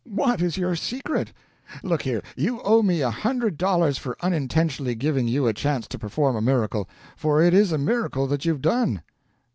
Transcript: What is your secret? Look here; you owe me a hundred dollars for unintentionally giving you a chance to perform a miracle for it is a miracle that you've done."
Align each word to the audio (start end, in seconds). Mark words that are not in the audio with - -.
What 0.03 0.41
is 0.41 0.57
your 0.57 0.75
secret? 0.75 1.31
Look 1.83 2.01
here; 2.01 2.23
you 2.35 2.59
owe 2.63 2.81
me 2.81 3.01
a 3.01 3.11
hundred 3.11 3.55
dollars 3.59 3.99
for 3.99 4.17
unintentionally 4.21 4.95
giving 4.95 5.27
you 5.27 5.45
a 5.45 5.53
chance 5.53 5.87
to 5.89 5.99
perform 5.99 6.35
a 6.35 6.41
miracle 6.41 6.89
for 7.15 7.39
it 7.43 7.53
is 7.53 7.71
a 7.71 7.77
miracle 7.77 8.25
that 8.25 8.43
you've 8.43 8.63
done." 8.63 9.03